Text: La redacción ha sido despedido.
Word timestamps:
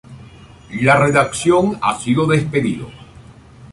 La 0.81 0.95
redacción 0.95 1.77
ha 1.79 1.95
sido 1.99 2.25
despedido. 2.25 2.89